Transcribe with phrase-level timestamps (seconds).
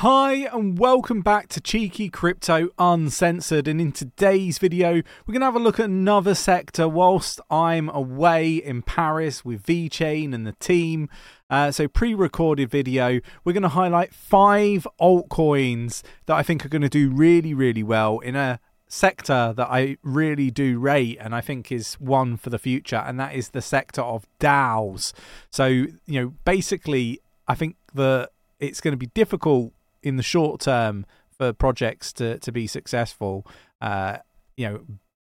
[0.00, 3.66] Hi, and welcome back to Cheeky Crypto Uncensored.
[3.66, 7.88] And in today's video, we're going to have a look at another sector whilst I'm
[7.88, 11.08] away in Paris with VeChain and the team.
[11.48, 16.68] Uh, so, pre recorded video, we're going to highlight five altcoins that I think are
[16.68, 21.34] going to do really, really well in a sector that I really do rate and
[21.34, 25.14] I think is one for the future, and that is the sector of DAOs.
[25.48, 28.28] So, you know, basically, I think that
[28.60, 29.72] it's going to be difficult
[30.02, 33.46] in the short term for projects to to be successful.
[33.80, 34.18] Uh,
[34.56, 34.80] you know,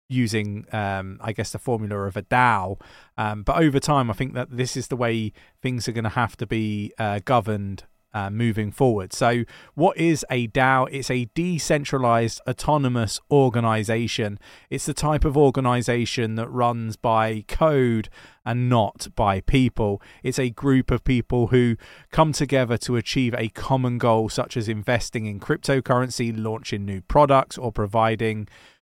[0.09, 2.79] using um, I guess the formula of a DAO.
[3.17, 6.09] Um, but over time, I think that this is the way things are going to
[6.09, 9.13] have to be uh, governed uh, moving forward.
[9.13, 9.43] So,
[9.75, 10.87] what is a DAO?
[10.91, 14.39] It's a decentralized autonomous organization.
[14.69, 18.09] It's the type of organization that runs by code
[18.45, 20.01] and not by people.
[20.23, 21.75] It's a group of people who
[22.11, 27.57] come together to achieve a common goal, such as investing in cryptocurrency, launching new products,
[27.57, 28.47] or providing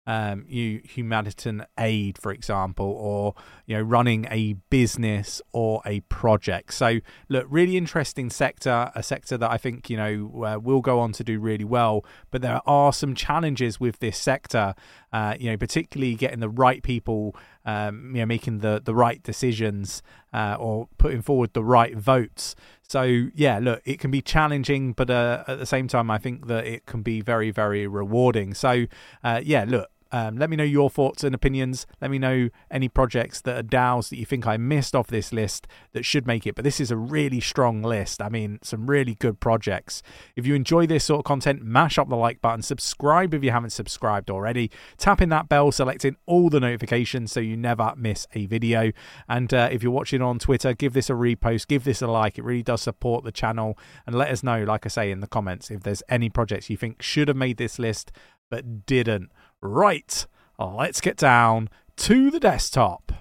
[0.07, 6.73] um, you humanitarian aid, for example, or you know running a business or a project.
[6.73, 10.99] So, look, really interesting sector, a sector that I think you know uh, will go
[11.01, 12.05] on to do really well.
[12.31, 14.73] But there are some challenges with this sector,
[15.11, 17.35] uh, you know, particularly getting the right people,
[17.65, 20.01] um, you know, making the the right decisions
[20.33, 22.55] uh, or putting forward the right votes.
[22.87, 26.47] So yeah, look, it can be challenging, but uh, at the same time, I think
[26.47, 28.53] that it can be very, very rewarding.
[28.53, 28.85] So
[29.21, 31.85] uh, yeah, look, um, let me know your thoughts and opinions.
[32.01, 35.33] Let me know any projects that are DAOs that you think I missed off this
[35.33, 36.55] list that should make it.
[36.55, 38.21] But this is a really strong list.
[38.21, 40.01] I mean, some really good projects.
[40.35, 43.51] If you enjoy this sort of content, mash up the like button, subscribe if you
[43.51, 48.27] haven't subscribed already, tap in that bell, selecting all the notifications so you never miss
[48.33, 48.91] a video.
[49.27, 52.37] And uh, if you're watching on Twitter, give this a repost, give this a like.
[52.37, 53.77] It really does support the channel.
[54.05, 56.77] And let us know, like I say in the comments, if there's any projects you
[56.77, 58.11] think should have made this list
[58.49, 59.31] but didn't.
[59.61, 60.27] Right,
[60.59, 63.11] let's get down to the desktop.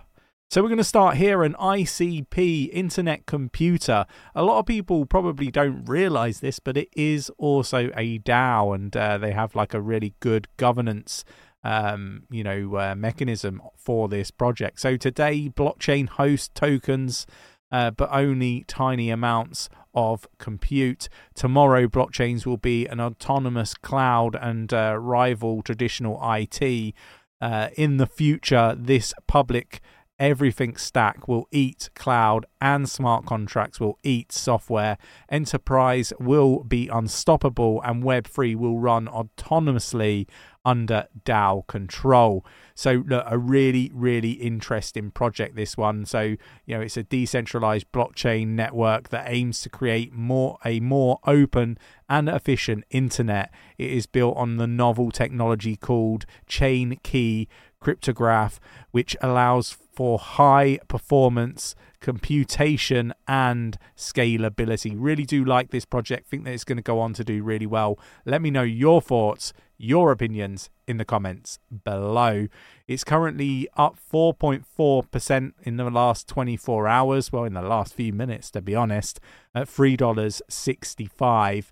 [0.50, 4.04] So we're going to start here an ICP internet computer.
[4.34, 8.94] A lot of people probably don't realize this, but it is also a DAO, and
[8.94, 11.24] uh, they have like a really good governance,
[11.64, 14.78] um, you know, uh, mechanism for this project.
[14.78, 17.26] So today, blockchain host tokens,
[17.72, 21.08] uh, but only tiny amounts of compute.
[21.34, 26.94] Tomorrow, blockchains will be an autonomous cloud and uh, rival traditional IT.
[27.40, 29.80] Uh, in the future, this public
[30.18, 34.96] everything stack will eat cloud and smart contracts will eat software.
[35.28, 40.26] Enterprise will be unstoppable and Web3 will run autonomously
[40.66, 42.44] under DAO control.
[42.74, 46.04] So, look, a really, really interesting project, this one.
[46.06, 46.20] So,
[46.66, 51.78] you know, it's a decentralized blockchain network that aims to create more a more open
[52.08, 53.52] and efficient internet.
[53.78, 57.48] It is built on the novel technology called chain key
[57.80, 58.58] cryptograph,
[58.90, 64.94] which allows for high performance computation and scalability.
[64.96, 66.28] Really do like this project.
[66.28, 67.98] Think that it's going to go on to do really well.
[68.24, 72.46] Let me know your thoughts, your opinions in the comments below.
[72.86, 77.32] It's currently up 4.4% in the last 24 hours.
[77.32, 79.20] Well, in the last few minutes, to be honest,
[79.54, 81.66] at $3.65.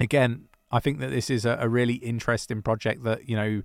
[0.00, 3.62] Again, I think that this is a, really interesting project that, you know,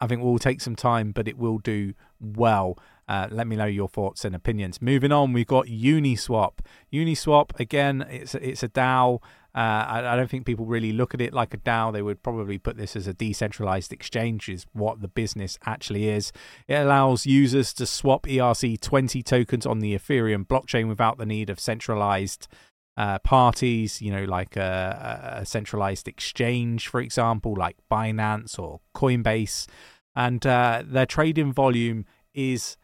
[0.00, 2.78] I think it will take some time, but it will do well.
[3.08, 4.80] Uh, let me know your thoughts and opinions.
[4.80, 6.58] Moving on, we've got Uniswap.
[6.92, 9.20] Uniswap again, it's it's a DAO.
[9.54, 11.92] Uh, I, I, don't think people really look at it like a DAO.
[11.92, 16.32] They would probably put this as a decentralized exchange, is what the business actually is.
[16.66, 21.60] It allows users to swap ERC20 tokens on the Ethereum blockchain without the need of
[21.60, 22.48] centralized
[22.96, 29.66] uh, parties, you know, like a, a, centralized exchange, for example, like Binance or Coinbase.
[30.14, 32.76] And uh, their trading volume is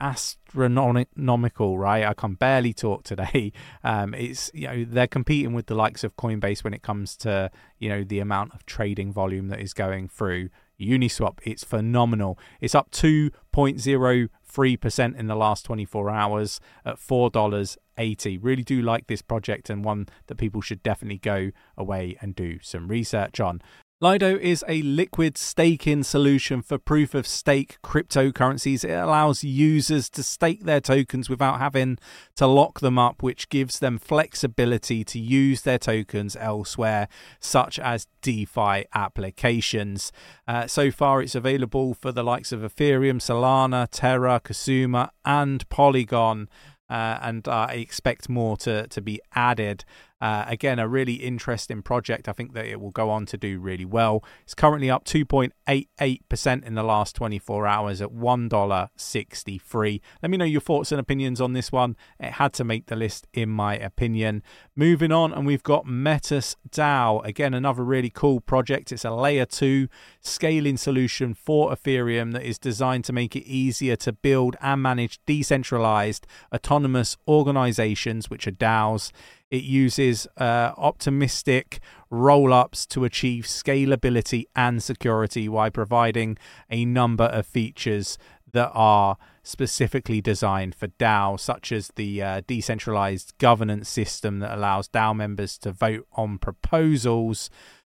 [0.00, 2.04] astronomical, right?
[2.04, 3.52] I can barely talk today.
[3.84, 7.50] Um, it's you know they're competing with the likes of Coinbase when it comes to
[7.78, 11.38] you know the amount of trading volume that is going through Uniswap.
[11.42, 12.38] It's phenomenal.
[12.60, 18.38] It's up 2.03% in the last 24 hours at $4.80.
[18.42, 22.58] Really do like this project and one that people should definitely go away and do
[22.62, 23.60] some research on.
[24.00, 28.84] Lido is a liquid staking solution for proof of stake cryptocurrencies.
[28.84, 31.98] It allows users to stake their tokens without having
[32.36, 37.08] to lock them up, which gives them flexibility to use their tokens elsewhere,
[37.40, 40.12] such as DeFi applications.
[40.46, 46.48] Uh, so far, it's available for the likes of Ethereum, Solana, Terra, Kusama, and Polygon.
[46.88, 49.84] Uh, and uh, I expect more to, to be added.
[50.20, 52.28] Uh, again, a really interesting project.
[52.28, 54.24] I think that it will go on to do really well.
[54.42, 60.00] It's currently up 2.88% in the last 24 hours at $1.63.
[60.22, 61.96] Let me know your thoughts and opinions on this one.
[62.18, 64.42] It had to make the list, in my opinion.
[64.74, 67.24] Moving on, and we've got Metis DAO.
[67.24, 68.90] Again, another really cool project.
[68.90, 69.88] It's a layer 2
[70.20, 75.20] scaling solution for Ethereum that is designed to make it easier to build and manage
[75.26, 79.12] decentralized autonomous organizations, which are DAOs.
[79.50, 81.80] It uses uh, optimistic
[82.10, 86.36] roll ups to achieve scalability and security while providing
[86.70, 88.18] a number of features
[88.52, 94.88] that are specifically designed for DAO, such as the uh, decentralized governance system that allows
[94.88, 97.50] DAO members to vote on proposals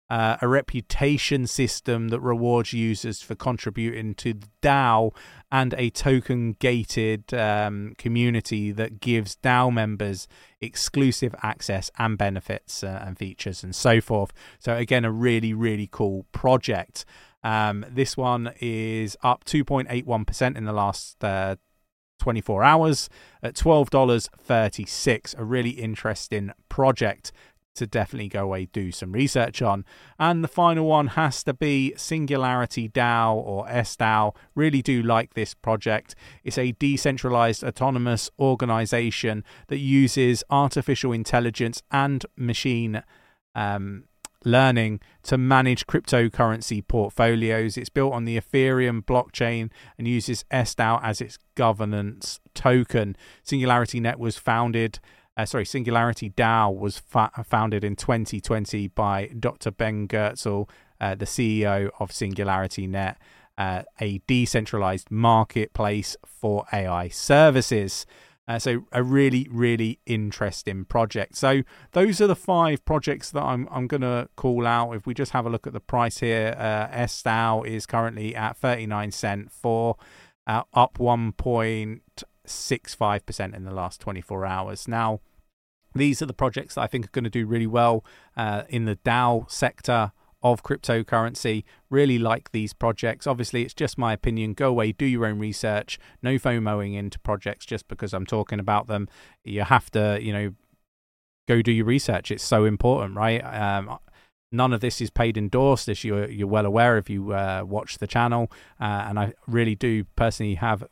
[0.10, 5.12] uh, a reputation system that rewards users for contributing to the DAO,
[5.52, 10.28] and a token gated um, community that gives DAO members
[10.62, 14.32] exclusive access and benefits uh, and features and so forth.
[14.60, 17.06] So, again, a really, really cool project.
[17.44, 21.56] Um, this one is up 2.81% in the last uh,
[22.20, 23.10] 24 hours
[23.44, 25.38] at $12.36.
[25.38, 27.32] A really interesting project
[27.76, 29.86] to definitely go away do some research on.
[30.20, 34.36] And the final one has to be Singularity DAO or SDAO.
[34.56, 36.16] Really do like this project.
[36.44, 43.04] It's a decentralized autonomous organization that uses artificial intelligence and machine
[43.54, 44.06] um,
[44.46, 47.78] learning to manage cryptocurrency portfolios.
[47.78, 53.18] It's built on the Ethereum blockchain and uses SDAO as its governance token.
[53.44, 55.00] Singularity Net was founded
[55.38, 59.72] uh, sorry, Singularity DAO was fa- founded in 2020 by Dr.
[59.72, 60.70] Ben Goertzel,
[61.02, 63.18] uh, the CEO of Singularity Net,
[63.58, 68.06] uh, a decentralized marketplace for AI services.
[68.48, 71.36] Uh, so a really, really interesting project.
[71.36, 74.92] So those are the five projects that I'm I'm going to call out.
[74.92, 78.56] If we just have a look at the price here, uh, SDAO is currently at
[78.58, 79.98] 39 cent for
[80.46, 81.00] uh, up
[82.46, 84.88] 1.65% in the last 24 hours.
[84.88, 85.22] Now,
[85.94, 88.04] these are the projects that I think are going to do really well
[88.36, 90.12] uh, in the DAO sector
[90.44, 91.64] of cryptocurrency.
[91.90, 93.26] Really like these projects.
[93.26, 94.54] Obviously, it's just my opinion.
[94.54, 95.98] Go away, do your own research.
[96.22, 99.08] No FOMOing into projects just because I'm talking about them.
[99.44, 100.54] You have to, you know,
[101.48, 102.30] go do your research.
[102.30, 103.40] It's so important, right?
[103.40, 103.98] Um,
[104.52, 107.98] none of this is paid endorsed, as you're, you're well aware if you uh, watch
[107.98, 108.52] the channel.
[108.80, 110.84] Uh, and I really do personally have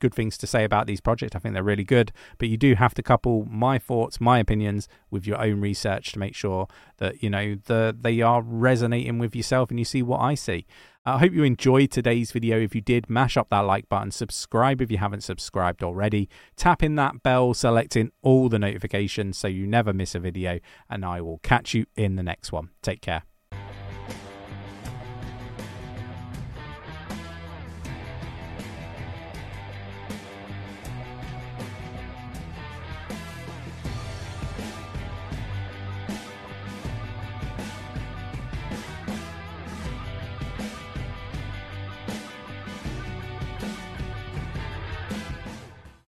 [0.00, 1.34] good things to say about these projects.
[1.34, 4.88] I think they're really good, but you do have to couple my thoughts, my opinions
[5.10, 9.34] with your own research to make sure that you know the they are resonating with
[9.34, 10.66] yourself and you see what I see.
[11.08, 12.58] I hope you enjoyed today's video.
[12.58, 16.82] If you did, mash up that like button, subscribe if you haven't subscribed already, tap
[16.82, 20.58] in that bell, selecting all the notifications so you never miss a video,
[20.90, 22.70] and I will catch you in the next one.
[22.82, 23.35] Take care.